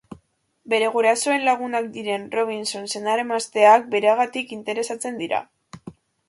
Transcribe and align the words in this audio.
Bere 0.73 0.85
gurasoen 0.93 1.43
lagunak 1.47 1.89
diren 1.97 2.25
Robinson 2.37 2.89
senar-emazteak 2.95 3.87
beragatik 3.93 4.57
interesatzen 4.59 5.21
dira. 5.25 5.45